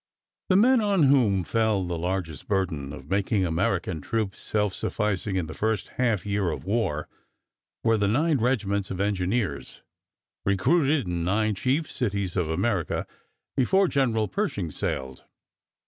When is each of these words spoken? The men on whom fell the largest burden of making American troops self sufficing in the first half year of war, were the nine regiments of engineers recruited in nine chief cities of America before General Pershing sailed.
The 0.49 0.55
men 0.55 0.81
on 0.81 1.03
whom 1.03 1.43
fell 1.43 1.85
the 1.85 1.95
largest 1.95 2.47
burden 2.47 2.91
of 2.91 3.07
making 3.11 3.45
American 3.45 4.01
troops 4.01 4.41
self 4.41 4.73
sufficing 4.73 5.35
in 5.35 5.45
the 5.45 5.53
first 5.53 5.89
half 6.01 6.25
year 6.25 6.49
of 6.49 6.63
war, 6.63 7.07
were 7.83 7.97
the 7.97 8.07
nine 8.07 8.39
regiments 8.39 8.89
of 8.89 8.99
engineers 8.99 9.83
recruited 10.43 11.05
in 11.05 11.23
nine 11.23 11.53
chief 11.53 11.87
cities 11.87 12.35
of 12.35 12.49
America 12.49 13.05
before 13.55 13.87
General 13.87 14.27
Pershing 14.27 14.71
sailed. 14.71 15.23